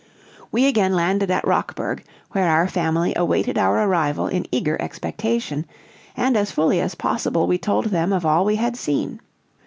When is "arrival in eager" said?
3.83-4.75